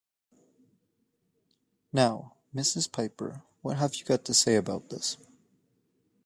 [1.93, 2.91] Now, Mrs.
[2.91, 5.15] Piper, what have you got to say about this?